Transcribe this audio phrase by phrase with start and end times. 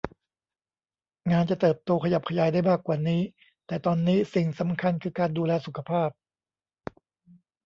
[1.31, 3.21] งานจะเติบโตขยับขยายได้มากกว่านี้
[3.67, 6.09] แต่ตอนนี้สิ่งสำคัญคือการดูแลสุขภาพ